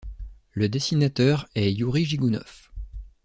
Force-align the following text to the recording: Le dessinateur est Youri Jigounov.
Le 0.53 0.67
dessinateur 0.67 1.47
est 1.53 1.71
Youri 1.71 2.05
Jigounov. 2.05 2.71